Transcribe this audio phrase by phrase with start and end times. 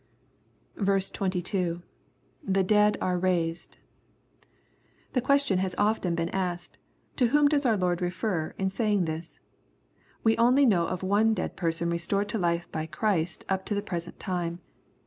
[0.77, 1.81] 220 EXrOSITOBT THOUGHTS.
[1.81, 1.81] 22.—
[2.57, 3.77] [Ihe dead are raised]
[5.13, 6.79] The question has often been asked,
[7.17, 9.39] To whom does our Lord refer, in saying this?
[10.23, 13.83] We only know of one dead person restored to fife bj Cnrist up to the
[13.83, 14.59] present time.